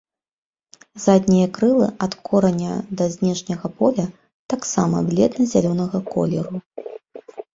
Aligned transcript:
Заднія 1.05 1.47
крылы 1.57 1.87
ад 2.05 2.13
кораня 2.29 2.73
да 3.01 3.05
знешняга 3.17 3.67
поля 3.81 4.05
таксама 4.55 4.97
бледна-зялёнага 5.13 5.97
колеру. 6.13 6.57